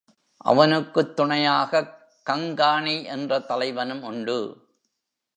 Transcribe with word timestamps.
அவனுக்குத் 0.37 1.15
துணையாகக் 1.15 2.07
கங்காணி 2.29 3.03
என்ற 3.03 3.39
தலைவனும் 3.39 4.03
உண்டு. 4.03 4.67